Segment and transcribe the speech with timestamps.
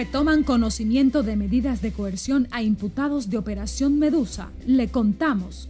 [0.00, 4.48] Retoman conocimiento de medidas de coerción a imputados de Operación Medusa.
[4.66, 5.68] Le contamos.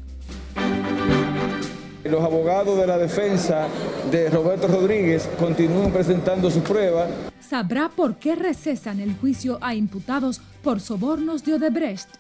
[2.04, 3.66] Los abogados de la defensa
[4.08, 7.08] de Roberto Rodríguez continúan presentando su prueba.
[7.40, 12.10] Sabrá por qué recesan el juicio a imputados por sobornos de Odebrecht.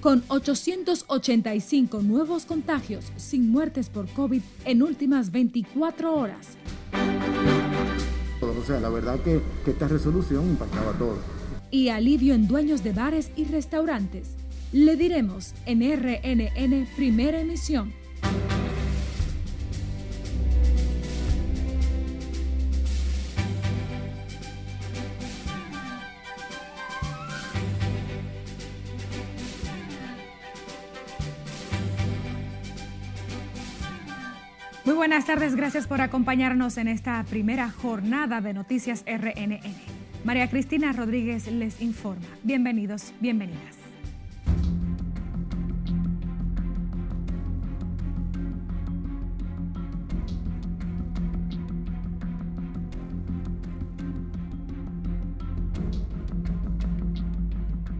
[0.00, 6.46] Con 885 nuevos contagios sin muertes por COVID en últimas 24 horas.
[8.68, 11.16] Sea, la verdad que, que esta resolución impactaba a todos.
[11.70, 14.34] Y alivio en dueños de bares y restaurantes.
[14.72, 17.94] Le diremos en RNN Primera Emisión.
[34.98, 39.60] Buenas tardes, gracias por acompañarnos en esta primera jornada de Noticias RNN.
[40.24, 42.26] María Cristina Rodríguez les informa.
[42.42, 43.77] Bienvenidos, bienvenidas.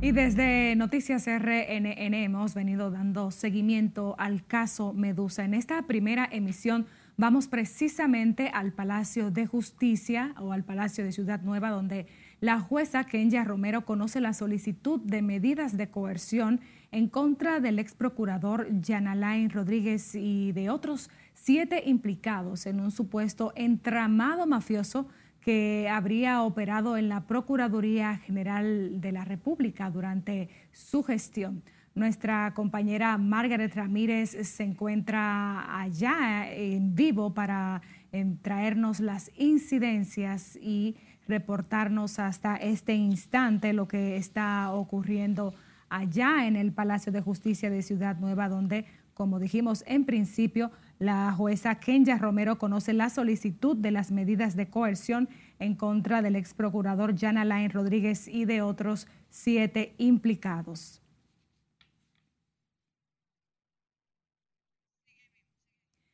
[0.08, 5.44] Y desde Noticias RNN hemos venido dando seguimiento al caso Medusa.
[5.44, 6.86] En esta primera emisión
[7.18, 12.06] vamos precisamente al Palacio de Justicia o al Palacio de Ciudad Nueva, donde
[12.40, 17.94] la jueza Kenya Romero conoce la solicitud de medidas de coerción en contra del ex
[17.94, 25.06] procurador Jan Alain Rodríguez y de otros siete implicados en un supuesto entramado mafioso
[25.48, 31.62] que habría operado en la Procuraduría General de la República durante su gestión.
[31.94, 37.80] Nuestra compañera Margaret Ramírez se encuentra allá en vivo para
[38.12, 45.54] em, traernos las incidencias y reportarnos hasta este instante lo que está ocurriendo
[45.88, 51.32] allá en el Palacio de Justicia de Ciudad Nueva, donde, como dijimos en principio, la
[51.32, 55.28] jueza Kenya Romero conoce la solicitud de las medidas de coerción
[55.58, 61.00] en contra del ex procurador Jan Alain Rodríguez y de otros siete implicados.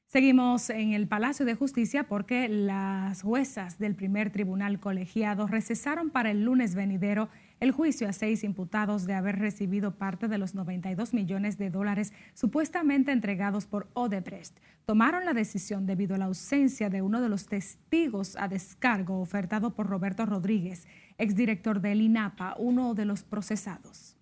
[0.07, 6.31] Seguimos en el Palacio de Justicia porque las juezas del primer tribunal colegiado recesaron para
[6.31, 7.31] el lunes venidero
[7.65, 12.13] el juicio a seis imputados de haber recibido parte de los 92 millones de dólares
[12.35, 14.55] supuestamente entregados por Odebrecht.
[14.85, 19.75] Tomaron la decisión debido a la ausencia de uno de los testigos a descargo ofertado
[19.75, 20.87] por Roberto Rodríguez,
[21.17, 24.14] exdirector del INAPA, uno de los procesados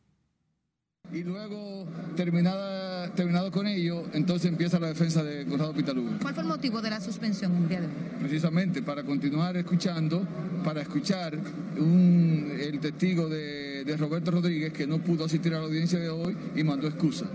[1.13, 1.87] y luego
[2.17, 6.19] terminada, terminado con ello, entonces empieza la defensa de Conrado Pitaluga.
[6.21, 7.93] ¿Cuál fue el motivo de la suspensión el día de hoy?
[8.19, 10.27] Precisamente para continuar escuchando,
[10.65, 15.99] para escuchar el testigo de, de Roberto Rodríguez que no pudo asistir a la audiencia
[15.99, 17.27] de hoy y mandó excusa.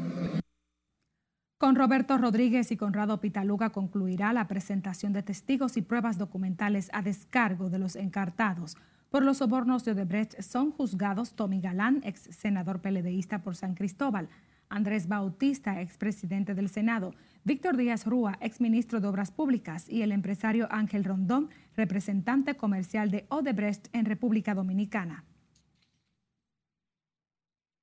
[1.60, 7.02] Con Roberto Rodríguez y Conrado Pitaluga concluirá la presentación de testigos y pruebas documentales a
[7.02, 8.76] descargo de los encartados
[9.10, 14.30] por los sobornos de Odebrecht son juzgados Tommy Galán, ex senador peledeísta por San Cristóbal,
[14.70, 17.14] Andrés Bautista, ex presidente del Senado,
[17.46, 23.10] Víctor Díaz Rúa, ex ministro de Obras Públicas, y el empresario Ángel Rondón, representante comercial
[23.10, 25.24] de Odebrecht en República Dominicana.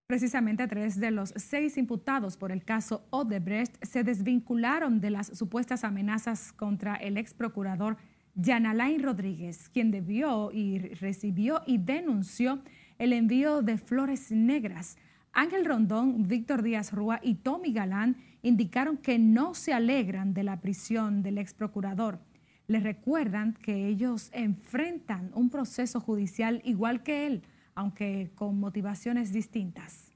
[0.06, 5.82] Precisamente tres de los seis imputados por el caso Odebrecht se desvincularon de las supuestas
[5.82, 7.96] amenazas contra el ex procurador
[8.37, 12.61] Yanalain Rodríguez, quien debió y recibió y denunció
[12.99, 14.97] el envío de flores negras.
[15.33, 20.61] Ángel Rondón, Víctor Díaz Rúa y Tommy Galán indicaron que no se alegran de la
[20.61, 22.19] prisión del ex procurador.
[22.67, 27.43] Les recuerdan que ellos enfrentan un proceso judicial igual que él,
[27.75, 30.12] aunque con motivaciones distintas.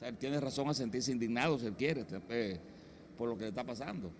[0.00, 2.60] él tiene razón a sentirse indignado si él quiere eh,
[3.16, 4.10] por lo que le está pasando.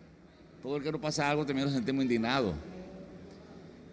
[0.63, 2.55] Todo el que no pasa algo también nos sentimos indignados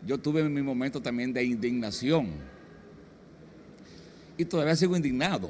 [0.07, 2.29] yo tuve mi momento también de indignación.
[4.37, 5.49] Y todavía sigo indignado.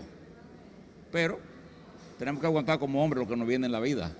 [1.12, 1.40] Pero
[2.18, 4.12] tenemos que aguantar como hombre lo que nos viene en la vida.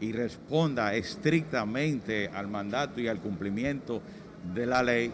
[0.00, 4.02] Y responda estrictamente al mandato y al cumplimiento
[4.52, 5.12] de la ley,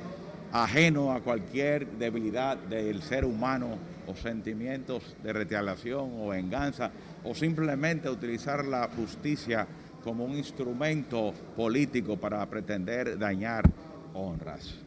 [0.52, 3.76] ajeno a cualquier debilidad del ser humano
[4.06, 6.90] o sentimientos de retaliación o venganza,
[7.24, 9.66] o simplemente utilizar la justicia
[10.02, 13.70] como un instrumento político para pretender dañar
[14.14, 14.78] honras.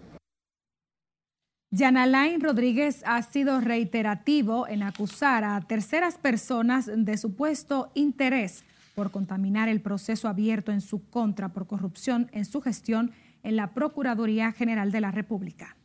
[1.83, 8.63] Alain Rodríguez ha sido reiterativo en acusar a terceras personas de supuesto interés
[8.95, 13.11] por contaminar el proceso abierto en su contra por corrupción en su gestión
[13.43, 15.75] en la Procuraduría General de la República.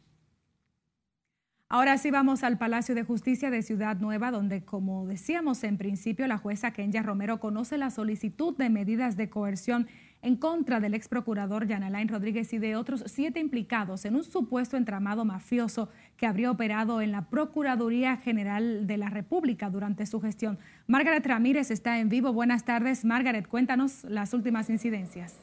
[1.68, 6.26] Ahora sí vamos al Palacio de Justicia de Ciudad Nueva, donde, como decíamos en principio,
[6.26, 9.86] la jueza Kenya Romero conoce la solicitud de medidas de coerción
[10.22, 14.24] en contra del ex procurador Jan Alain Rodríguez y de otros siete implicados en un
[14.24, 20.20] supuesto entramado mafioso que habría operado en la Procuraduría General de la República durante su
[20.20, 20.58] gestión.
[20.86, 22.32] Margaret Ramírez está en vivo.
[22.32, 23.04] Buenas tardes.
[23.04, 25.36] Margaret, cuéntanos las últimas incidencias.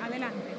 [0.00, 0.56] Adelante.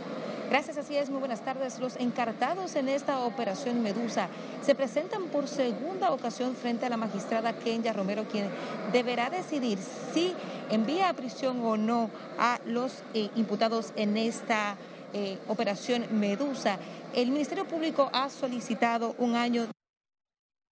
[0.49, 1.09] Gracias, así es.
[1.09, 1.77] Muy buenas tardes.
[1.79, 4.29] Los encartados en esta operación Medusa
[4.61, 8.49] se presentan por segunda ocasión frente a la magistrada Kenya Romero, quien
[8.94, 9.77] deberá decidir
[10.13, 10.33] si
[10.69, 12.09] envía a prisión o no
[12.39, 14.77] a los eh, imputados en esta
[15.13, 16.79] eh, operación Medusa.
[17.13, 19.67] El Ministerio Público ha solicitado un año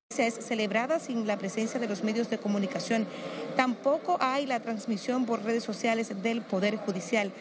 [0.09, 3.05] celebrada sin la presencia de los medios de comunicación.
[3.57, 7.33] Tampoco hay la transmisión por redes sociales del Poder Judicial.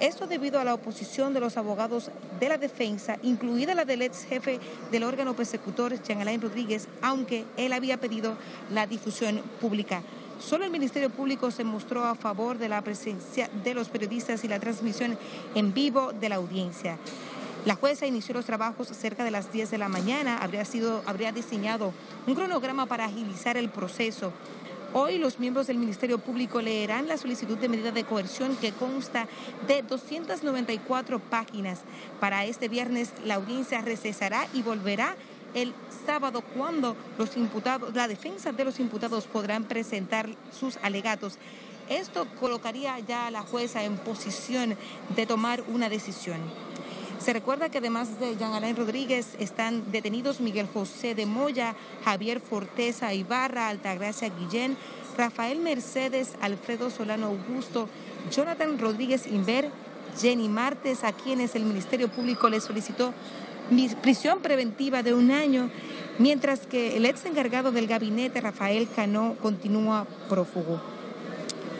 [0.00, 2.10] Esto debido a la oposición de los abogados
[2.40, 4.58] de la defensa, incluida la del ex jefe
[4.90, 8.38] del órgano persecutor, Jean Alain Rodríguez, aunque él había pedido
[8.72, 10.02] la difusión pública.
[10.40, 14.48] Solo el Ministerio Público se mostró a favor de la presencia de los periodistas y
[14.48, 15.18] la transmisión
[15.54, 16.96] en vivo de la audiencia.
[17.66, 20.38] La jueza inició los trabajos cerca de las 10 de la mañana.
[20.38, 21.92] Habría, sido, habría diseñado
[22.26, 24.32] un cronograma para agilizar el proceso.
[24.92, 29.28] Hoy los miembros del Ministerio Público leerán la solicitud de medida de coerción que consta
[29.68, 31.82] de 294 páginas.
[32.18, 35.14] Para este viernes la audiencia recesará y volverá
[35.54, 35.74] el
[36.06, 41.38] sábado cuando los imputados, la defensa de los imputados podrán presentar sus alegatos.
[41.88, 44.76] Esto colocaría ya a la jueza en posición
[45.14, 46.40] de tomar una decisión.
[47.20, 52.40] Se recuerda que además de Jean Alain Rodríguez están detenidos Miguel José de Moya, Javier
[52.40, 54.78] Forteza Ibarra, Altagracia Guillén,
[55.18, 57.90] Rafael Mercedes, Alfredo Solano Augusto,
[58.30, 59.70] Jonathan Rodríguez Inver,
[60.18, 63.12] Jenny Martes, a quienes el Ministerio Público le solicitó
[64.00, 65.70] prisión preventiva de un año,
[66.18, 70.80] mientras que el ex encargado del gabinete, Rafael Cano, continúa prófugo.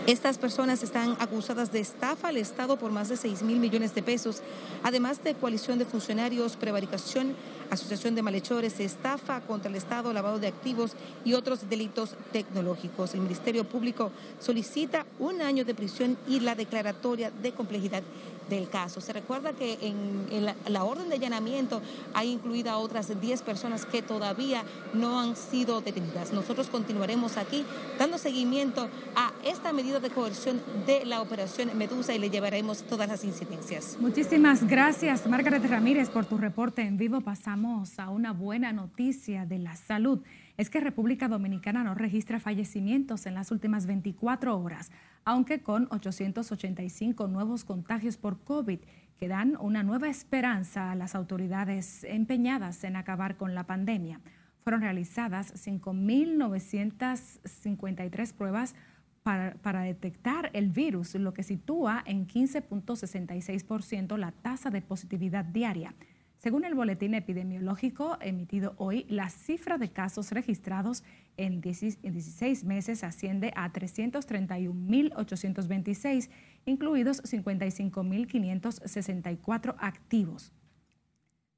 [0.07, 4.03] Estas personas están acusadas de estafa al Estado por más de 6 mil millones de
[4.03, 4.41] pesos,
[4.83, 7.35] además de coalición de funcionarios, prevaricación,
[7.71, 10.93] asociación de malhechores, estafa contra el Estado, lavado de activos
[11.25, 13.15] y otros delitos tecnológicos.
[13.15, 14.11] El Ministerio Público
[14.41, 18.03] solicita un año de prisión y la declaratoria de complejidad
[18.51, 19.01] del caso.
[19.01, 21.81] Se recuerda que en, la, orden de allanamiento
[22.13, 26.33] hay incluida otras 10 personas que todavía no han sido detenidas.
[26.35, 27.65] Nosotros continuaremos aquí
[27.99, 33.09] dando seguimiento a esta medida de coerción de la operación Medusa y le llevaremos todas
[33.09, 33.97] las incidencias.
[34.01, 37.21] Muchísimas gracias, Margaret Ramírez, por tu reporte en vivo.
[37.21, 40.21] Pasamos a una buena noticia de la salud.
[40.57, 44.91] Es que República Dominicana no registra fallecimientos en las últimas 24 horas
[45.25, 48.79] aunque con 885 nuevos contagios por COVID
[49.19, 54.23] que dan una nueva esperanza a las autoridades empeñadas en acabar con la pandemia.
[54.63, 58.75] Fueron realizadas 5.953 pruebas
[59.23, 65.95] para, para, detectar el virus, lo que sitúa en 15.66% la tasa de positividad diaria.
[66.41, 71.05] Según el boletín epidemiológico emitido hoy, la cifra de casos registrados
[71.37, 76.31] en 16 meses asciende a 331.826,
[76.65, 80.55] incluidos 55.564 activos.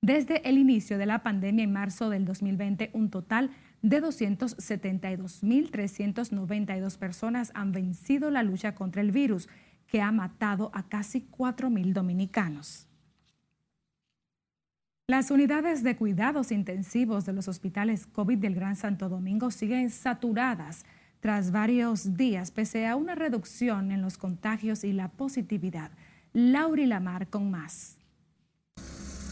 [0.00, 3.52] Desde el inicio de la pandemia en marzo del 2020, un total
[3.82, 9.48] de 272.392 personas han vencido la lucha contra el virus,
[9.86, 12.88] que ha matado a casi 4.000 dominicanos.
[15.08, 20.84] Las unidades de cuidados intensivos de los hospitales COVID del Gran Santo Domingo siguen saturadas
[21.18, 25.90] tras varios días, pese a una reducción en los contagios y la positividad.
[26.32, 27.96] Lauri Lamar con más.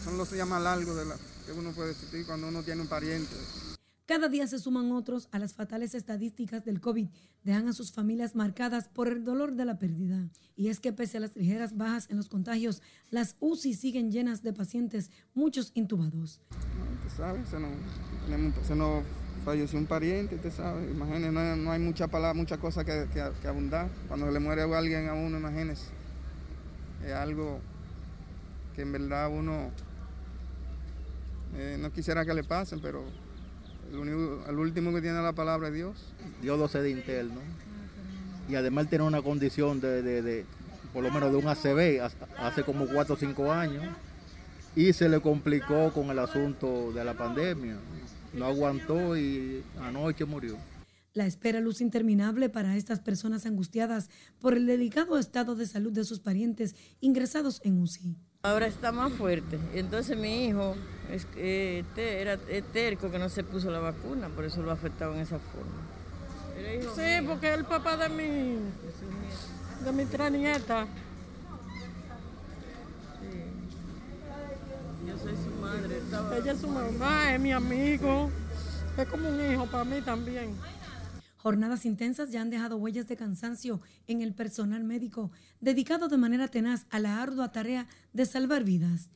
[0.05, 1.15] Son los días más largos de la,
[1.47, 3.35] que uno puede sentir cuando uno tiene un pariente.
[4.11, 7.07] Cada día se suman otros a las fatales estadísticas del COVID.
[7.45, 10.29] Dejan a sus familias marcadas por el dolor de la pérdida.
[10.57, 14.43] Y es que pese a las ligeras bajas en los contagios, las UCI siguen llenas
[14.43, 16.41] de pacientes, muchos intubados.
[16.51, 19.05] No, sabes, se nos,
[19.45, 20.91] falleció un pariente, te sabes.
[20.91, 23.91] Imagínese, no, hay mucha palabra, mucha cosa que, que, abundar.
[24.09, 25.87] Cuando le muere alguien a uno, imagínese.
[27.07, 27.61] Es algo
[28.75, 29.71] que en verdad uno
[31.55, 33.05] eh, no quisiera que le pasen, pero
[33.93, 36.15] el, último que tiene la palabra es Dios.
[36.43, 37.41] Dios lo cede interno.
[38.49, 40.45] Y además tiene una condición de,
[40.93, 42.03] por lo menos de un ACV
[42.39, 43.85] hace como 4 o 5 años.
[44.77, 47.77] Y se le complicó con el asunto de la pandemia.
[48.33, 50.57] No aguantó y anoche murió.
[51.13, 56.05] La espera luz interminable para estas personas angustiadas por el delicado estado de salud de
[56.05, 58.17] sus parientes ingresados en UCI.
[58.43, 59.59] Ahora está más fuerte.
[59.75, 60.77] Entonces mi hijo
[61.13, 62.37] es, eh, era
[62.73, 65.91] terco que no se puso la vacuna, por eso lo ha afectado en esa forma.
[66.95, 68.57] Sí, porque es el papá de mi,
[69.85, 70.87] de mi tres nieta.
[75.07, 76.01] Yo soy su madre.
[76.39, 78.31] Ella es su mamá, es mi amigo.
[78.97, 80.55] Es como un hijo para mí también.
[81.39, 86.49] Jornadas intensas ya han dejado huellas de cansancio en el personal médico, dedicado de manera
[86.49, 89.09] tenaz a la ardua tarea de salvar vidas.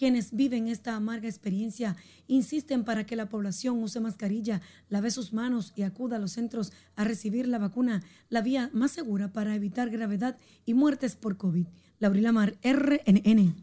[0.00, 1.94] Quienes viven esta amarga experiencia
[2.26, 6.72] insisten para que la población use mascarilla, lave sus manos y acuda a los centros
[6.96, 11.66] a recibir la vacuna, la vía más segura para evitar gravedad y muertes por COVID.
[11.98, 13.54] Laurila Mar, RNN.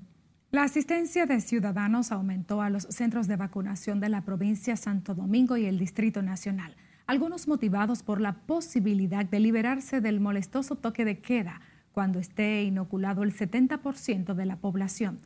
[0.52, 5.58] La asistencia de ciudadanos aumentó a los centros de vacunación de la provincia Santo Domingo
[5.58, 6.76] y el Distrito Nacional,
[7.08, 11.62] algunos motivados por la posibilidad de liberarse del molestoso toque de queda
[11.94, 15.18] cuando esté inoculado el 70% de la población.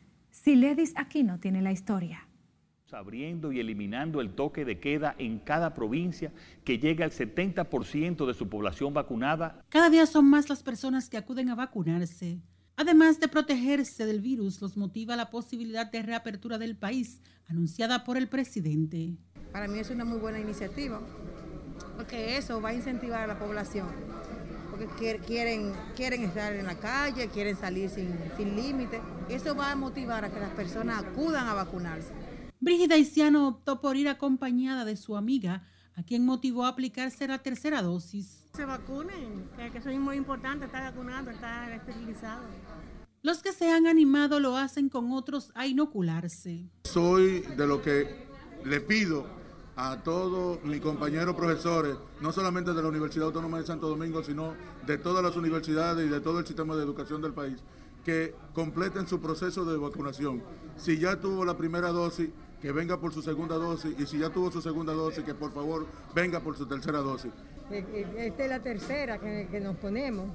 [0.44, 2.28] Siledis Aquino tiene la historia.
[2.92, 6.34] Abriendo y eliminando el toque de queda en cada provincia
[6.66, 9.64] que llega al 70% de su población vacunada.
[9.70, 12.42] Cada día son más las personas que acuden a vacunarse.
[12.76, 18.18] Además de protegerse del virus, los motiva la posibilidad de reapertura del país anunciada por
[18.18, 19.18] el presidente.
[19.52, 21.00] Para mí es una muy buena iniciativa,
[21.96, 23.90] porque eso va a incentivar a la población
[24.88, 29.02] quieren, quieren estar en la calle, quieren salir sin, sin límite.
[29.30, 32.12] Eso va a motivar a que las personas acudan a vacunarse.
[32.60, 35.64] Brígida Isiano optó por ir acompañada de su amiga,
[35.96, 38.50] a quien motivó a aplicarse la tercera dosis.
[38.56, 42.44] Se vacunen, que, eso es muy importante, estar vacunado, estar esterilizado.
[43.24, 46.66] Los que se han animado lo hacen con otros a inocularse.
[46.84, 48.28] Soy de lo que
[48.64, 49.41] le pido
[49.75, 54.54] a todos mis compañeros profesores, no solamente de la Universidad Autónoma de Santo Domingo, sino
[54.86, 57.58] de todas las universidades y de todo el sistema de educación del país,
[58.04, 60.44] que completen su proceso de vacunación.
[60.78, 62.30] Si ya tuvo la primera dosis,
[62.62, 65.51] que venga por su segunda dosis, y si ya tuvo su segunda dosis, que por
[65.51, 67.32] favor venga por su tercera dosis.
[67.72, 70.30] Eh, eh, esta es la tercera que, que nos ponemos,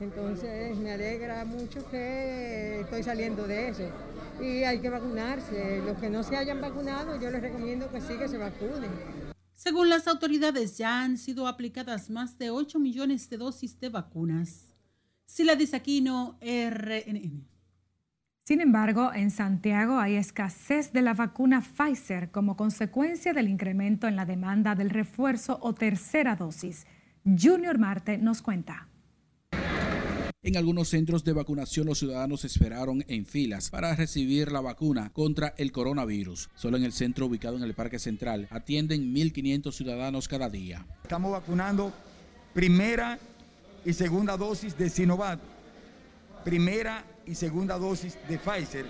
[0.00, 3.90] entonces me alegra mucho que estoy saliendo de eso
[4.40, 5.82] y hay que vacunarse.
[5.84, 8.90] Los que no se hayan vacunado, yo les recomiendo que sí que se vacunen.
[9.54, 14.72] Según las autoridades, ya han sido aplicadas más de 8 millones de dosis de vacunas.
[15.24, 17.44] Sila Aquino, RNN.
[18.44, 24.16] Sin embargo, en Santiago hay escasez de la vacuna Pfizer como consecuencia del incremento en
[24.16, 26.86] la demanda del refuerzo o tercera dosis.
[27.24, 28.87] Junior Marte nos cuenta.
[30.40, 35.52] En algunos centros de vacunación los ciudadanos esperaron en filas para recibir la vacuna contra
[35.56, 36.48] el coronavirus.
[36.54, 40.86] Solo en el centro ubicado en el Parque Central atienden 1.500 ciudadanos cada día.
[41.02, 41.92] Estamos vacunando
[42.54, 43.18] primera
[43.84, 45.40] y segunda dosis de Sinovac,
[46.44, 48.86] primera y segunda dosis de Pfizer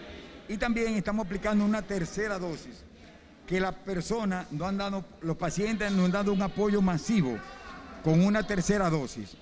[0.51, 2.85] y también estamos aplicando una tercera dosis
[3.47, 7.39] que las personas no han dado, los pacientes nos han dado un apoyo masivo
[8.05, 9.35] con una tercera dosis.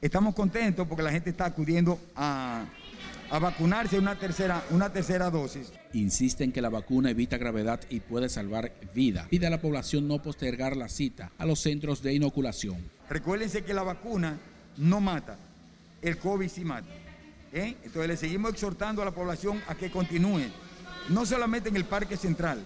[0.00, 2.64] Estamos contentos porque la gente está acudiendo a,
[3.30, 5.72] vacunarse una tercera, una tercera dosis.
[5.92, 9.26] Insisten que la vacuna evita gravedad y puede salvar vida.
[9.28, 12.78] Pide a la población no postergar la cita a los centros de inoculación.
[13.10, 14.38] Recuérdense que la vacuna
[14.78, 15.36] no mata,
[16.00, 16.88] el COVID sí mata.
[17.52, 17.76] ¿eh?
[17.84, 20.44] Entonces le seguimos exhortando a la población a que continúe,
[21.10, 22.64] no solamente en el Parque Central,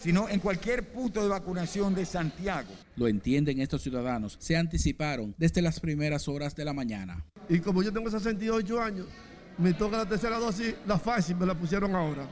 [0.00, 2.68] sino en cualquier punto de vacunación de Santiago.
[2.96, 7.24] Lo entienden estos ciudadanos, se anticiparon desde las primeras horas de la mañana.
[7.48, 9.06] Y como yo tengo 68 años,
[9.58, 12.28] me toca la tercera dosis, la fácil me la pusieron ahora.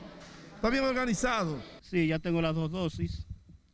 [0.55, 1.61] ¿Está bien organizado?
[1.81, 3.25] Sí, ya tengo las dos dosis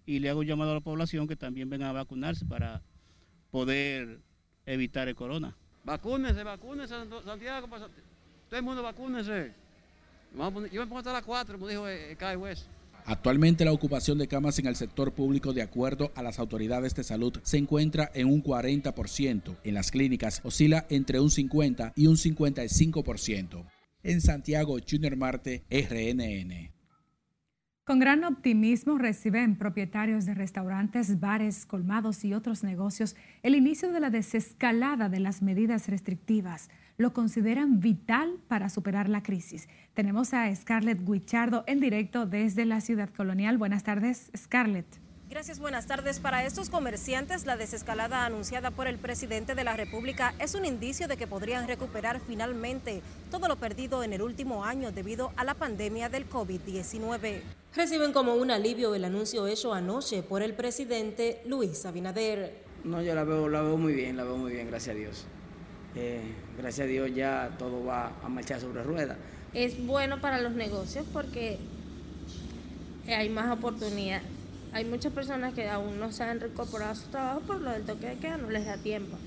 [0.05, 2.81] y le hago un llamado a la población que también vengan a vacunarse para
[3.51, 4.19] poder
[4.65, 5.55] evitar el corona.
[5.83, 9.53] Vacúnense, vacúnense, Santiago, todo el mundo vacúnense.
[10.35, 12.67] Yo me pongo hasta las 4, como dijo eh, Kai West.
[13.05, 17.03] Actualmente la ocupación de camas en el sector público, de acuerdo a las autoridades de
[17.03, 19.57] salud, se encuentra en un 40%.
[19.63, 23.65] En las clínicas oscila entre un 50 y un 55%.
[24.03, 26.73] En Santiago, Junior Marte, RNN.
[27.85, 33.99] Con gran optimismo reciben propietarios de restaurantes, bares, colmados y otros negocios el inicio de
[33.99, 39.67] la desescalada de las medidas restrictivas lo consideran vital para superar la crisis.
[39.93, 43.57] Tenemos a Scarlett Guichardo en directo desde la ciudad colonial.
[43.57, 45.03] Buenas tardes, Scarlett.
[45.33, 46.19] Gracias, buenas tardes.
[46.19, 51.07] Para estos comerciantes, la desescalada anunciada por el presidente de la República es un indicio
[51.07, 55.55] de que podrían recuperar finalmente todo lo perdido en el último año debido a la
[55.55, 57.41] pandemia del COVID-19.
[57.75, 62.61] Reciben como un alivio el anuncio hecho anoche por el presidente Luis Abinader.
[62.83, 65.25] No, yo la veo, la veo muy bien, la veo muy bien, gracias a Dios.
[65.95, 66.21] Eh,
[66.57, 69.17] gracias a Dios ya todo va a marchar sobre ruedas.
[69.53, 71.59] es bueno para los negocios porque
[73.07, 74.21] hay más oportunidad.
[74.71, 77.83] Hay muchas personas que aún no se han recuperado a su trabajo por lo del
[77.83, 79.17] toque de queda, no les da tiempo.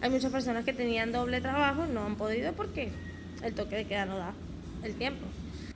[0.00, 2.90] Hay muchas personas que tenían doble trabajo y no han podido porque
[3.42, 4.32] el toque de queda no da
[4.82, 5.24] el tiempo.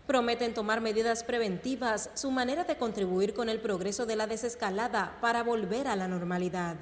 [0.07, 5.45] Prometen tomar medidas preventivas, su manera de contribuir con el progreso de la desescalada para
[5.45, 6.77] volver a la normalidad.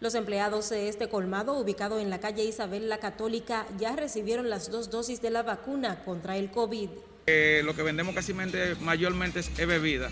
[0.00, 4.70] Los empleados de este colmado, ubicado en la calle Isabel la Católica, ya recibieron las
[4.70, 6.90] dos dosis de la vacuna contra el COVID.
[7.26, 10.10] Eh, lo que vendemos casi mayormente es, bebida.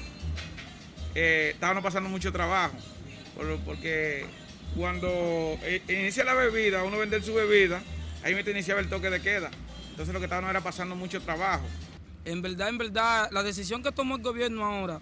[1.15, 2.77] Eh, estábamos pasando mucho trabajo,
[3.67, 4.25] porque
[4.77, 5.09] cuando
[5.63, 7.83] eh, inicia la bebida, uno vende su bebida,
[8.23, 9.51] ahí me iniciaba el toque de queda.
[9.91, 11.67] Entonces lo que estábamos era pasando mucho trabajo.
[12.25, 15.01] En verdad, en verdad, la decisión que tomó el gobierno ahora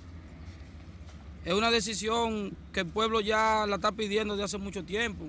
[1.44, 5.24] es una decisión que el pueblo ya la está pidiendo desde hace mucho tiempo.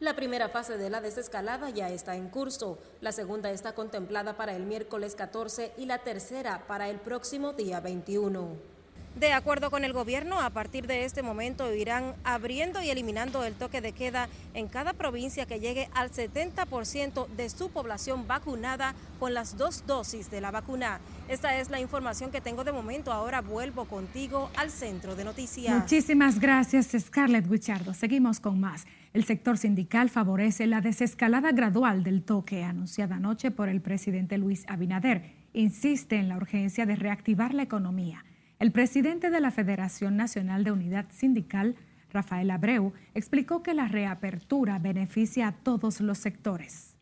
[0.00, 4.56] La primera fase de la desescalada ya está en curso, la segunda está contemplada para
[4.56, 8.71] el miércoles 14 y la tercera para el próximo día 21.
[9.14, 13.54] De acuerdo con el gobierno, a partir de este momento irán abriendo y eliminando el
[13.54, 19.34] toque de queda en cada provincia que llegue al 70% de su población vacunada con
[19.34, 20.98] las dos dosis de la vacuna.
[21.28, 23.12] Esta es la información que tengo de momento.
[23.12, 25.74] Ahora vuelvo contigo al centro de noticias.
[25.74, 27.92] Muchísimas gracias, Scarlett Wichardo.
[27.92, 28.86] Seguimos con más.
[29.12, 34.64] El sector sindical favorece la desescalada gradual del toque anunciada anoche por el presidente Luis
[34.68, 35.34] Abinader.
[35.52, 38.24] Insiste en la urgencia de reactivar la economía.
[38.62, 41.74] El presidente de la Federación Nacional de Unidad Sindical,
[42.12, 46.94] Rafael Abreu, explicó que la reapertura beneficia a todos los sectores.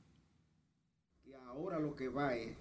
[1.49, 2.57] Ahora lo que va es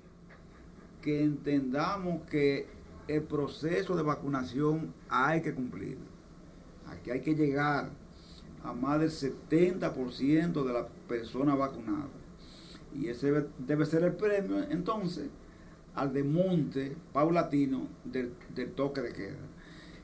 [1.01, 2.67] que entendamos que
[3.07, 5.97] el proceso de vacunación hay que cumplir.
[6.85, 7.91] Aquí hay que llegar
[8.65, 12.09] a más del 70% de las personas vacunadas.
[12.93, 15.29] Y ese debe ser el premio entonces
[15.95, 18.31] al desmonte paulatino del,
[18.75, 19.37] toque de queda.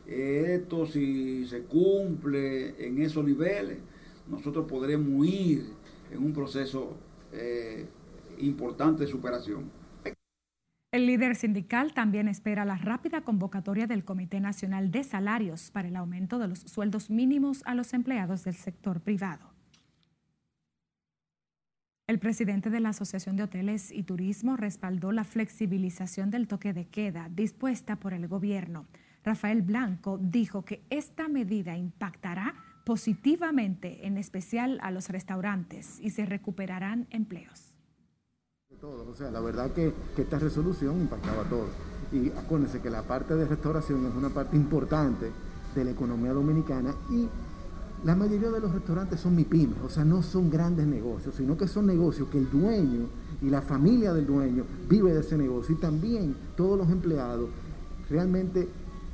[0.08, 3.80] Esto si se cumple en esos niveles,
[4.28, 5.66] nosotros podremos ir
[6.12, 6.96] en un proceso
[7.34, 7.86] eh,
[8.40, 9.72] importante de superación.
[10.92, 15.96] El líder sindical también espera la rápida convocatoria del Comité Nacional de Salarios para el
[15.98, 19.55] aumento de los sueldos mínimos a los empleados del sector privado.
[22.08, 26.88] El presidente de la Asociación de Hoteles y Turismo respaldó la flexibilización del toque de
[26.88, 28.86] queda dispuesta por el gobierno.
[29.24, 32.54] Rafael Blanco dijo que esta medida impactará
[32.86, 37.74] positivamente, en especial a los restaurantes, y se recuperarán empleos.
[39.32, 41.72] La verdad que, que esta resolución impactaba a todos.
[42.12, 45.32] Y acuérdense que la parte de restauración es una parte importante
[45.74, 47.28] de la economía dominicana y
[48.04, 51.68] la mayoría de los restaurantes son MIPIMES, o sea, no son grandes negocios, sino que
[51.68, 53.08] son negocios que el dueño
[53.42, 57.50] y la familia del dueño vive de ese negocio y también todos los empleados
[58.10, 58.68] realmente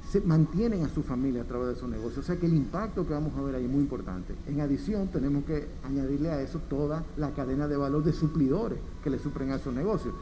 [0.09, 2.17] se mantienen a su familia a través de esos negocios.
[2.17, 4.35] O sea que el impacto que vamos a ver ahí es muy importante.
[4.45, 9.09] En adición, tenemos que añadirle a eso toda la cadena de valor de suplidores que
[9.09, 10.13] le suplen a esos negocios.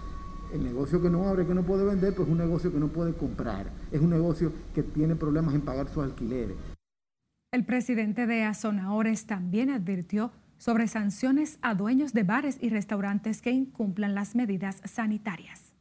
[0.54, 2.90] El negocio que no abre, que no puede vender, pues es un negocio que no
[2.90, 3.72] puede comprar.
[3.92, 6.56] Es un negocio que tiene problemas en pagar sus alquileres.
[7.52, 13.50] El presidente de Azonahores también advirtió sobre sanciones a dueños de bares y restaurantes que
[13.50, 15.74] incumplan las medidas sanitarias.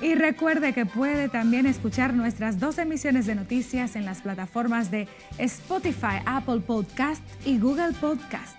[0.00, 5.08] Y recuerde que puede también escuchar nuestras dos emisiones de noticias en las plataformas de
[5.38, 8.56] Spotify, Apple Podcast y Google Podcast.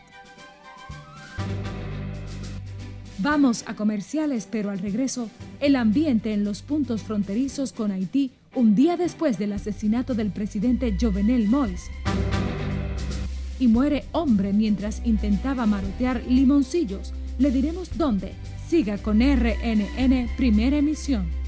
[3.19, 8.75] Vamos a comerciales, pero al regreso, el ambiente en los puntos fronterizos con Haití un
[8.75, 11.89] día después del asesinato del presidente Jovenel Moïse.
[13.60, 17.13] Y muere hombre mientras intentaba marotear limoncillos.
[17.38, 18.34] Le diremos dónde
[18.69, 21.38] Siga con RNN Primera Emisión.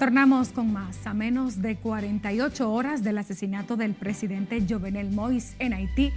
[0.00, 1.06] Retornamos con más.
[1.06, 6.10] A menos de 48 horas del asesinato del presidente Jovenel Moïse en Haití,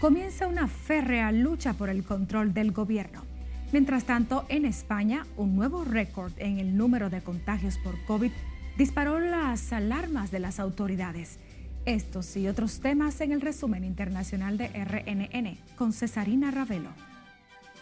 [0.00, 3.24] comienza una férrea lucha por el control del gobierno.
[3.72, 8.30] Mientras tanto, en España, un nuevo récord en el número de contagios por COVID
[8.78, 11.40] disparó las alarmas de las autoridades.
[11.86, 17.13] Estos y otros temas en el resumen internacional de RNN con Cesarina Ravelo.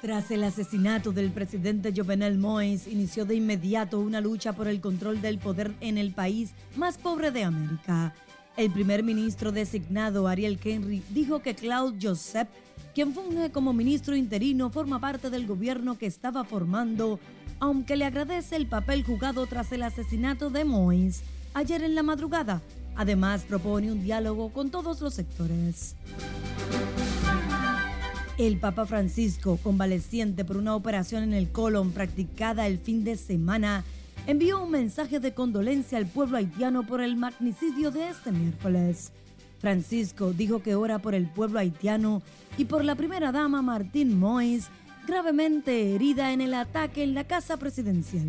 [0.03, 5.23] Tras el asesinato del presidente Jovenel Moïse, inició de inmediato una lucha por el control
[5.23, 8.13] del poder en el país más pobre de América.
[8.57, 12.49] El primer ministro designado, Ariel Henry, dijo que Claude Joseph,
[12.97, 17.21] quien funge como ministro interino, forma parte del gobierno que estaba formando,
[17.61, 21.21] aunque le agradece el papel jugado tras el asesinato de Moïse
[21.55, 22.61] ayer en la madrugada.
[22.97, 25.95] Además, propone un diálogo con todos los sectores.
[28.39, 33.85] El Papa Francisco, convaleciente por una operación en el colon practicada el fin de semana,
[34.27, 39.13] envió un mensaje de condolencia al pueblo haitiano por el magnicidio de este miércoles.
[39.61, 42.23] Francisco dijo que ora por el pueblo haitiano
[42.57, 44.69] y por la primera dama Martín Mois,
[45.07, 48.27] gravemente herida en el ataque en la casa presidencial.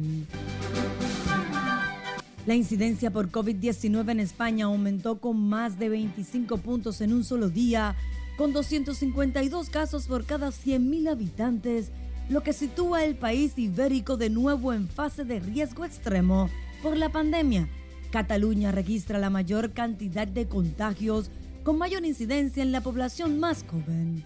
[2.46, 7.50] La incidencia por COVID-19 en España aumentó con más de 25 puntos en un solo
[7.50, 7.96] día
[8.38, 11.92] con 252 casos por cada 100.000 habitantes,
[12.30, 16.50] lo que sitúa el país ibérico de nuevo en fase de riesgo extremo
[16.82, 17.68] por la pandemia.
[18.12, 21.32] Cataluña registra la mayor cantidad de contagios
[21.64, 24.24] con mayor incidencia en la población más joven.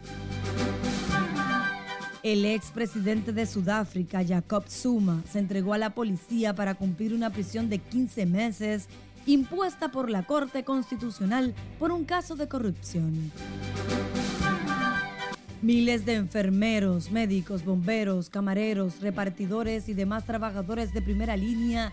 [2.23, 7.69] El expresidente de Sudáfrica, Jacob Zuma, se entregó a la policía para cumplir una prisión
[7.69, 8.87] de 15 meses
[9.27, 13.31] impuesta por la Corte Constitucional por un caso de corrupción.
[15.61, 21.91] Miles de enfermeros, médicos, bomberos, camareros, repartidores y demás trabajadores de primera línea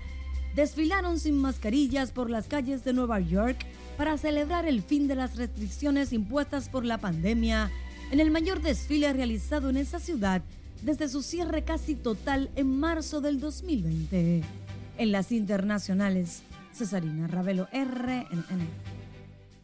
[0.55, 3.57] desfilaron sin mascarillas por las calles de Nueva York
[3.97, 7.71] para celebrar el fin de las restricciones impuestas por la pandemia
[8.13, 10.43] en el mayor desfile realizado en esa ciudad
[10.83, 14.43] desde su cierre casi total en marzo del 2020.
[14.99, 16.43] En las internacionales,
[16.75, 18.69] Cesarina Ravelo, RNN.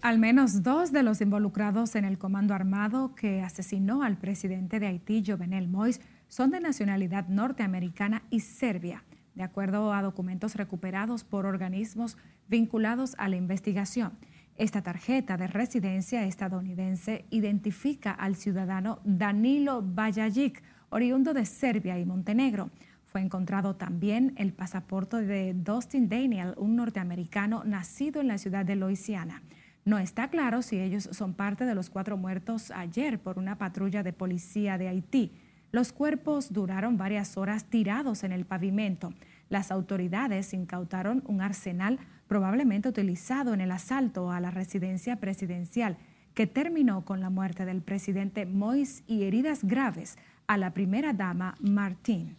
[0.01, 4.87] Al menos dos de los involucrados en el comando armado que asesinó al presidente de
[4.87, 11.45] Haití, Jovenel Moïse, son de nacionalidad norteamericana y serbia, de acuerdo a documentos recuperados por
[11.47, 12.17] organismos
[12.49, 14.13] vinculados a la investigación.
[14.57, 22.71] Esta tarjeta de residencia estadounidense identifica al ciudadano Danilo Bajajic, oriundo de Serbia y Montenegro.
[23.11, 28.77] Fue encontrado también el pasaporte de Dustin Daniel, un norteamericano nacido en la ciudad de
[28.77, 29.43] Louisiana.
[29.85, 34.05] No está claro si ellos son parte de los cuatro muertos ayer por una patrulla
[34.05, 35.33] de policía de Haití.
[35.73, 39.13] Los cuerpos duraron varias horas tirados en el pavimento.
[39.49, 45.97] Las autoridades incautaron un arsenal probablemente utilizado en el asalto a la residencia presidencial,
[46.33, 51.57] que terminó con la muerte del presidente Moïse y heridas graves a la primera dama
[51.59, 52.37] Martín.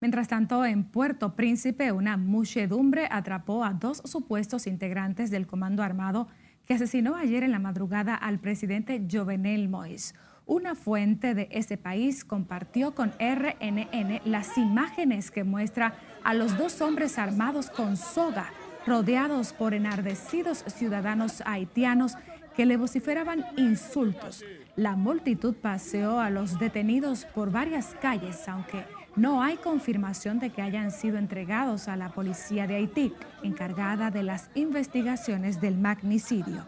[0.00, 6.28] Mientras tanto, en Puerto Príncipe, una muchedumbre atrapó a dos supuestos integrantes del Comando Armado
[6.66, 10.14] que asesinó ayer en la madrugada al presidente Jovenel Moïse.
[10.46, 16.80] Una fuente de ese país compartió con RNN las imágenes que muestra a los dos
[16.80, 18.52] hombres armados con soga,
[18.86, 22.14] rodeados por enardecidos ciudadanos haitianos
[22.54, 24.44] que le vociferaban insultos.
[24.76, 28.84] La multitud paseó a los detenidos por varias calles, aunque
[29.18, 34.22] no hay confirmación de que hayan sido entregados a la policía de Haití, encargada de
[34.22, 36.64] las investigaciones del magnicidio.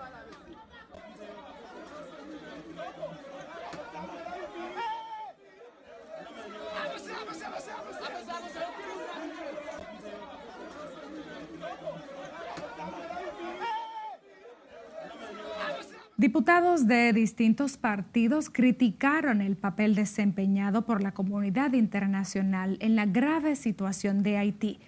[16.30, 23.56] Diputados de distintos partidos criticaron el papel desempeñado por la comunidad internacional en la grave
[23.56, 24.78] situación de Haití.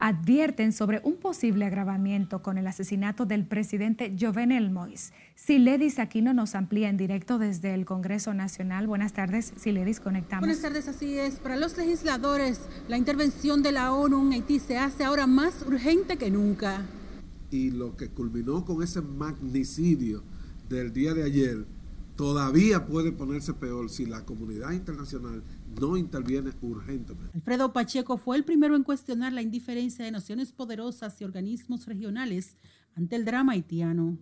[0.00, 5.12] Advierten sobre un posible agravamiento con el asesinato del presidente Jovenel Moïse.
[5.36, 8.88] Siledis Aquino nos amplía en directo desde el Congreso Nacional.
[8.88, 10.48] Buenas tardes, Siledis, conectamos.
[10.48, 11.36] Buenas tardes, así es.
[11.36, 16.16] Para los legisladores, la intervención de la ONU en Haití se hace ahora más urgente
[16.16, 16.82] que nunca.
[17.52, 20.24] Y lo que culminó con ese magnicidio
[20.68, 21.66] del día de ayer
[22.16, 25.42] todavía puede ponerse peor si la comunidad internacional
[25.80, 27.30] no interviene urgentemente.
[27.32, 32.56] Alfredo Pacheco fue el primero en cuestionar la indiferencia de naciones poderosas y organismos regionales
[32.96, 34.18] ante el drama haitiano.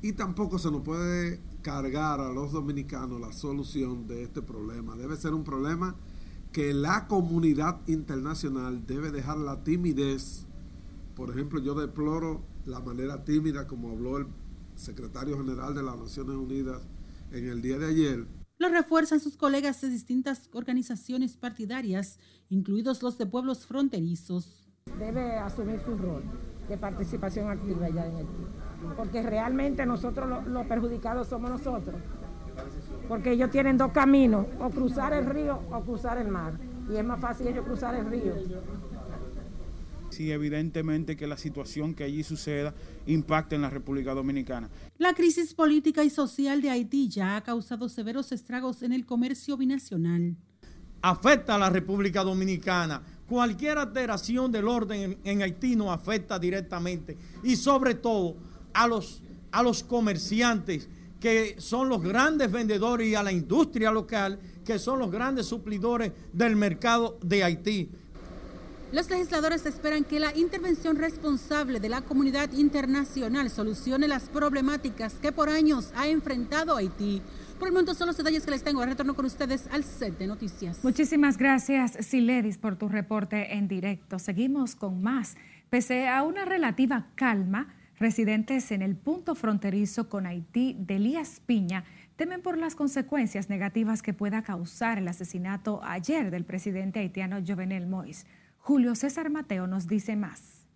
[0.00, 4.96] Y tampoco se nos puede cargar a los dominicanos la solución de este problema.
[4.96, 5.96] Debe ser un problema
[6.52, 10.46] que la comunidad internacional debe dejar la timidez.
[11.16, 14.26] Por ejemplo, yo deploro la manera tímida como habló el
[14.80, 16.80] secretario general de las Naciones Unidas
[17.32, 18.26] en el día de ayer.
[18.58, 22.18] lo refuerzan sus colegas de distintas organizaciones partidarias,
[22.50, 24.68] incluidos los de pueblos fronterizos.
[24.98, 26.22] Debe asumir su rol
[26.68, 28.46] de participación activa ya en Haití,
[28.96, 31.96] porque realmente nosotros los perjudicados somos nosotros,
[33.08, 36.58] porque ellos tienen dos caminos, o cruzar el río o cruzar el mar,
[36.90, 38.34] y es más fácil ellos cruzar el río
[40.20, 42.74] Sí, evidentemente que la situación que allí suceda
[43.06, 44.68] impacta en la República Dominicana.
[44.98, 49.56] La crisis política y social de Haití ya ha causado severos estragos en el comercio
[49.56, 50.36] binacional.
[51.00, 53.02] Afecta a la República Dominicana.
[53.26, 58.36] Cualquier alteración del orden en, Haití nos afecta directamente y sobre todo
[58.74, 60.86] a los, a los comerciantes
[61.18, 66.12] que son los grandes vendedores y a la industria local que son los grandes suplidores
[66.34, 67.90] del mercado de Haití.
[68.92, 75.30] Los legisladores esperan que la intervención responsable de la comunidad internacional solucione las problemáticas que
[75.30, 77.22] por años ha enfrentado Haití.
[77.60, 78.84] Por el momento son los detalles que les tengo.
[78.84, 80.82] Retorno con ustedes al set de noticias.
[80.82, 84.18] Muchísimas gracias, Siledis, por tu reporte en directo.
[84.18, 85.36] Seguimos con más.
[85.68, 91.84] Pese a una relativa calma, residentes en el punto fronterizo con Haití de Elías Piña
[92.16, 97.88] temen por las consecuencias negativas que pueda causar el asesinato ayer del presidente haitiano Jovenel
[97.88, 98.26] Moïse.
[98.62, 100.66] Julio César Mateo nos dice más.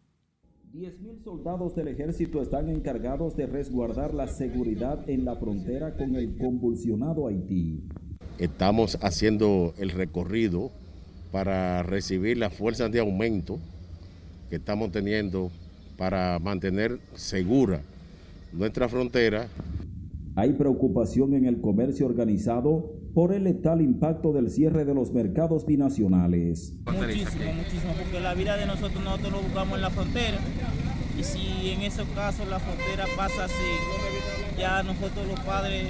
[0.73, 6.37] 10.000 soldados del ejército están encargados de resguardar la seguridad en la frontera con el
[6.39, 7.85] convulsionado Haití.
[8.39, 10.73] Estamos haciendo el recorrido
[11.31, 13.61] para recibir las fuerzas de aumento
[14.49, 15.51] que estamos teniendo
[15.97, 17.83] para mantener segura
[18.53, 19.49] nuestra frontera
[20.37, 25.65] hay preocupación en el comercio organizado por el letal impacto del cierre de los mercados
[25.65, 26.77] binacionales.
[26.85, 30.39] Muchísimo, muchísimo, porque la vida de nosotros nosotros lo buscamos en la frontera
[31.19, 35.85] y si en esos casos la frontera pasa así, ya nosotros los padres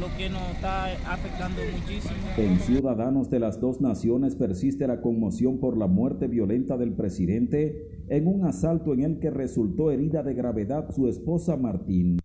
[0.00, 2.14] lo que nos está afectando muchísimo.
[2.38, 8.04] En Ciudadanos de las dos naciones persiste la conmoción por la muerte violenta del presidente
[8.08, 12.20] en un asalto en el que resultó herida de gravedad su esposa Martín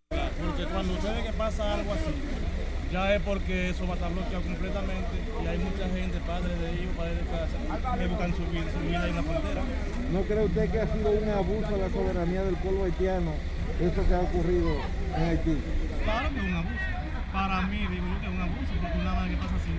[0.71, 2.11] cuando usted ve que pasa algo así,
[2.95, 6.67] ya es porque eso va a estar bloqueado completamente y hay mucha gente, padres de
[6.79, 7.55] ellos, padres de casa,
[7.99, 9.61] que buscan su vida, su vida en la frontera.
[10.15, 13.35] ¿No cree usted que ha sido un abuso a la soberanía del pueblo haitiano
[13.83, 14.79] eso que ha ocurrido
[15.11, 15.55] en Haití?
[16.07, 16.87] Claro que es un abuso.
[17.35, 19.73] Para mí, digo yo que es un abuso, porque una vez que pasa así,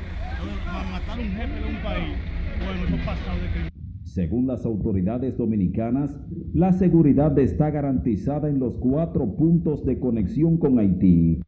[0.93, 2.15] matar a un jefe de un país,
[2.61, 3.73] bueno, eso pasado de crimen.
[4.05, 6.13] Según las autoridades dominicanas,
[6.53, 11.41] la seguridad está garantizada en los cuatro puntos de conexión con Haití.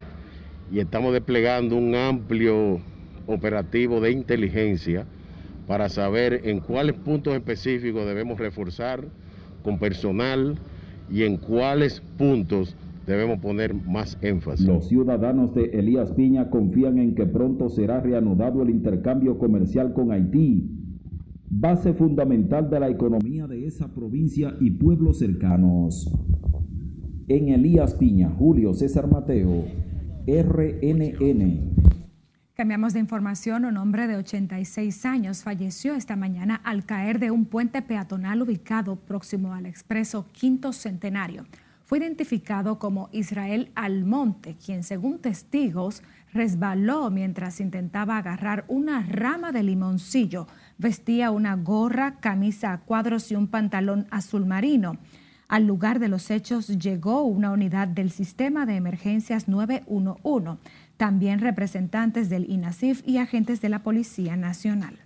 [0.70, 2.80] Y estamos desplegando un amplio
[3.26, 5.06] operativo de inteligencia
[5.66, 9.04] para saber en cuáles puntos específicos debemos reforzar
[9.62, 10.56] con personal
[11.10, 12.74] y en cuáles puntos
[13.06, 14.66] debemos poner más énfasis.
[14.66, 20.12] Los ciudadanos de Elías Piña confían en que pronto será reanudado el intercambio comercial con
[20.12, 20.78] Haití
[21.50, 26.12] base fundamental de la economía de esa provincia y pueblos cercanos.
[27.28, 29.64] En Elías Piña, Julio César Mateo,
[30.28, 31.74] RNN.
[32.52, 33.64] Cambiamos de información.
[33.64, 38.96] Un hombre de 86 años falleció esta mañana al caer de un puente peatonal ubicado
[38.96, 41.46] próximo al expreso Quinto Centenario.
[41.84, 46.02] Fue identificado como Israel Almonte, quien según testigos
[46.34, 53.34] resbaló mientras intentaba agarrar una rama de limoncillo Vestía una gorra, camisa a cuadros y
[53.34, 54.98] un pantalón azul marino.
[55.48, 60.58] Al lugar de los hechos llegó una unidad del Sistema de Emergencias 911,
[60.98, 64.98] también representantes del INASIF y agentes de la Policía Nacional.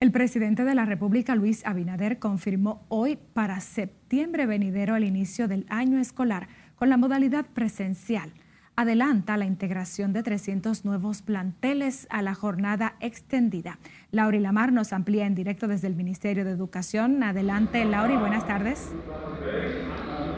[0.00, 5.64] El presidente de la República, Luis Abinader, confirmó hoy para septiembre venidero el inicio del
[5.68, 8.32] año escolar con la modalidad presencial
[8.76, 13.78] adelanta la integración de 300 nuevos planteles a la jornada extendida.
[14.10, 17.22] Lauri Lamar nos amplía en directo desde el Ministerio de Educación.
[17.22, 18.92] Adelante, Lauri, buenas tardes.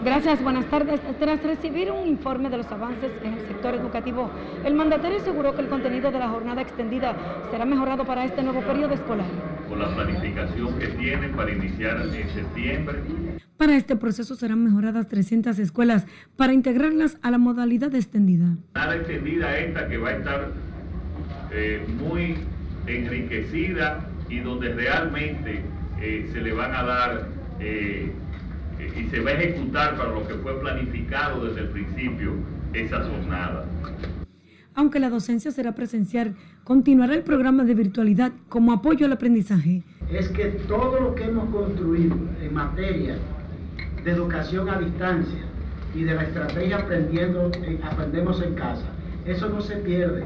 [0.04, 1.00] Gracias, buenas tardes.
[1.18, 4.30] Tras recibir un informe de los avances en el sector educativo,
[4.64, 7.16] el mandatario aseguró que el contenido de la jornada extendida
[7.50, 9.57] será mejorado para este nuevo periodo escolar.
[9.68, 12.98] Con la planificación que tienen para iniciar en septiembre.
[13.56, 18.56] Para este proceso serán mejoradas 300 escuelas para integrarlas a la modalidad extendida.
[18.74, 20.52] Nada extendida esta que va a estar
[21.52, 22.36] eh, muy
[22.86, 25.62] enriquecida y donde realmente
[26.00, 27.28] eh, se le van a dar
[27.60, 28.12] eh,
[28.96, 32.34] y se va a ejecutar para lo que fue planificado desde el principio
[32.72, 33.64] esa jornada.
[34.78, 39.82] Aunque la docencia será presencial, continuará el programa de virtualidad como apoyo al aprendizaje.
[40.08, 43.16] Es que todo lo que hemos construido en materia
[44.04, 45.40] de educación a distancia
[45.96, 47.50] y de la estrategia aprendiendo,
[47.82, 48.86] Aprendemos en Casa,
[49.26, 50.22] eso no se pierde.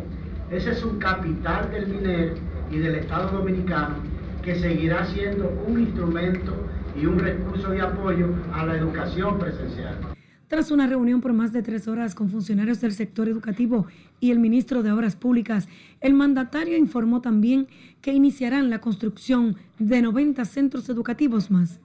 [0.51, 2.35] Ese es un capital del MINER
[2.71, 3.95] y del Estado Dominicano
[4.43, 6.53] que seguirá siendo un instrumento
[6.95, 10.12] y un recurso de apoyo a la educación presencial.
[10.53, 13.87] Tras una reunión por más de tres horas con funcionarios del sector educativo
[14.21, 15.67] y el ministro de Obras Públicas,
[16.03, 17.69] el mandatario informó también
[18.03, 21.81] que iniciarán la construcción de 90 centros educativos más.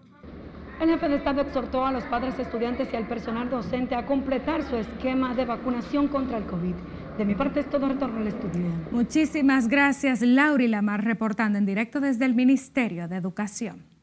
[0.82, 4.62] El jefe de Estado exhortó a los padres estudiantes y al personal docente a completar
[4.70, 6.76] su esquema de vacunación contra el COVID.
[7.18, 8.66] De mi parte es todo retorno al estudio.
[8.92, 13.97] Muchísimas gracias, Lauri Lamar, reportando en directo desde el Ministerio de Educación.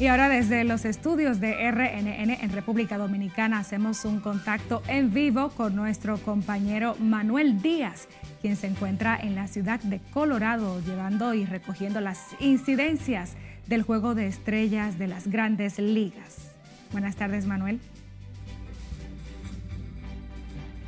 [0.00, 5.50] Y ahora desde los estudios de RNN en República Dominicana hacemos un contacto en vivo
[5.50, 8.08] con nuestro compañero Manuel Díaz,
[8.40, 13.34] quien se encuentra en la ciudad de Colorado llevando y recogiendo las incidencias
[13.66, 16.50] del juego de estrellas de las grandes ligas.
[16.92, 17.78] Buenas tardes, Manuel.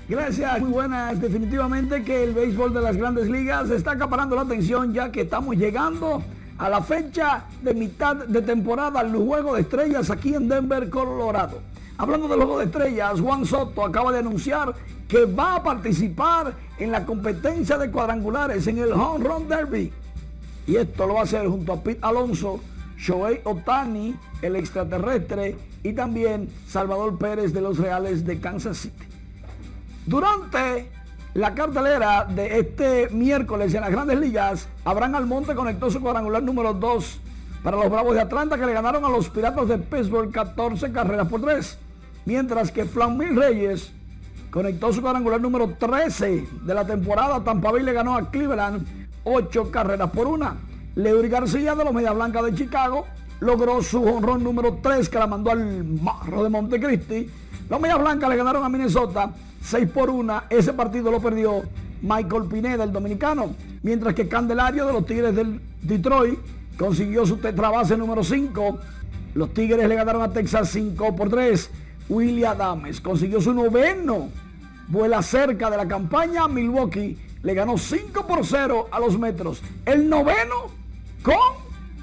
[0.08, 1.20] Gracias, muy buenas.
[1.20, 5.54] Definitivamente que el béisbol de las grandes ligas está acaparando la atención ya que estamos
[5.56, 6.24] llegando
[6.62, 11.58] a la fecha de mitad de temporada el Juego de Estrellas aquí en Denver, Colorado.
[11.98, 14.72] Hablando del Juego de Estrellas, Juan Soto acaba de anunciar
[15.08, 19.92] que va a participar en la competencia de cuadrangulares en el Home Run Derby.
[20.64, 22.60] Y esto lo va a hacer junto a Pete Alonso,
[22.96, 29.04] Shohei Otani, el extraterrestre, y también Salvador Pérez de los Reales de Kansas City.
[30.06, 30.92] Durante
[31.34, 36.74] la cartelera de este miércoles en las grandes ligas, Abraham Almonte conectó su cuadrangular número
[36.74, 37.20] 2
[37.62, 41.28] para los Bravos de Atlanta que le ganaron a los Piratas de Pittsburgh 14 carreras
[41.28, 41.78] por 3.
[42.26, 43.92] Mientras que Flamil Reyes
[44.50, 47.42] conectó su cuadrangular número 13 de la temporada.
[47.42, 48.86] Tampa Bay le ganó a Cleveland
[49.24, 50.56] 8 carreras por 1.
[50.96, 53.06] Leury García de los Media Blanca de Chicago
[53.40, 57.30] logró su honrón número 3 que la mandó al marro de Montecristi.
[57.70, 59.30] Los Media Blancas le ganaron a Minnesota
[59.62, 60.42] 6 por 1.
[60.50, 61.62] Ese partido lo perdió
[62.02, 63.54] Michael Pineda, el dominicano.
[63.82, 66.38] Mientras que Candelario de los Tigres del Detroit
[66.76, 68.78] consiguió su tetrabase número 5.
[69.34, 71.70] Los Tigres le ganaron a Texas 5 por 3.
[72.08, 74.28] William Adames consiguió su noveno.
[74.88, 76.48] Vuela cerca de la campaña.
[76.48, 79.62] Milwaukee le ganó 5 por 0 a los Metros.
[79.86, 80.66] El noveno
[81.22, 81.34] con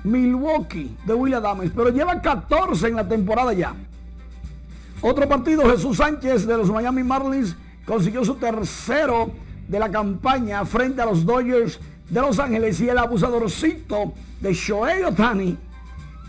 [0.03, 1.71] Milwaukee de William Adames.
[1.75, 3.75] Pero lleva 14 en la temporada ya.
[5.01, 9.31] Otro partido, Jesús Sánchez de los Miami Marlins consiguió su tercero
[9.67, 15.03] de la campaña frente a los Dodgers de Los Ángeles y el abusadorcito de Shohei
[15.03, 15.57] Otani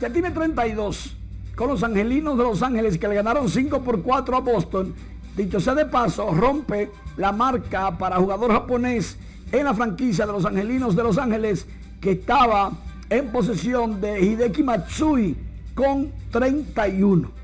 [0.00, 1.16] ya tiene 32
[1.56, 4.94] con los angelinos de Los Ángeles que le ganaron 5 por 4 a Boston.
[5.36, 9.18] Dicho sea de paso, rompe la marca para jugador japonés
[9.50, 11.66] en la franquicia de los angelinos de Los Ángeles
[12.00, 12.72] que estaba
[13.08, 15.36] en posesión de Hideki Matsui
[15.74, 17.40] con 31.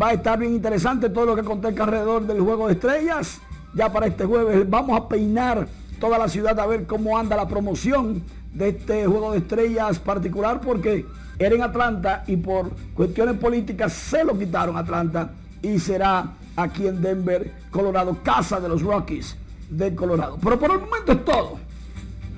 [0.00, 3.40] Va a estar bien interesante todo lo que acontezca alrededor del juego de estrellas.
[3.74, 5.68] Ya para este jueves vamos a peinar
[6.00, 10.60] toda la ciudad a ver cómo anda la promoción de este juego de estrellas particular
[10.60, 11.06] porque
[11.38, 17.00] era en Atlanta y por cuestiones políticas se lo quitaron Atlanta y será aquí en
[17.00, 19.36] Denver, Colorado, casa de los Rockies
[19.70, 20.38] de Colorado.
[20.42, 21.58] Pero por el momento es todo.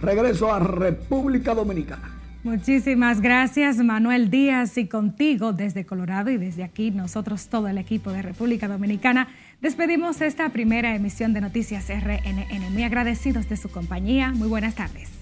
[0.02, 2.13] Regreso a República Dominicana.
[2.44, 8.12] Muchísimas gracias Manuel Díaz y contigo desde Colorado y desde aquí nosotros todo el equipo
[8.12, 9.28] de República Dominicana
[9.62, 12.70] despedimos esta primera emisión de Noticias RNN.
[12.70, 14.30] Muy agradecidos de su compañía.
[14.32, 15.13] Muy buenas tardes.